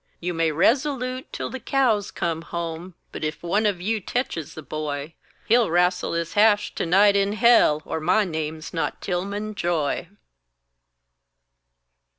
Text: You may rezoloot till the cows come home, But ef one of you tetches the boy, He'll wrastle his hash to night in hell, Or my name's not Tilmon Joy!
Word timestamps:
You 0.19 0.33
may 0.33 0.49
rezoloot 0.51 1.31
till 1.31 1.51
the 1.51 1.59
cows 1.59 2.09
come 2.09 2.41
home, 2.41 2.95
But 3.11 3.23
ef 3.23 3.43
one 3.43 3.67
of 3.67 3.79
you 3.79 3.99
tetches 4.01 4.55
the 4.55 4.63
boy, 4.63 5.13
He'll 5.45 5.69
wrastle 5.69 6.13
his 6.13 6.33
hash 6.33 6.73
to 6.73 6.87
night 6.87 7.15
in 7.15 7.33
hell, 7.33 7.83
Or 7.85 7.99
my 7.99 8.25
name's 8.25 8.73
not 8.73 8.99
Tilmon 8.99 9.53
Joy! 9.53 10.07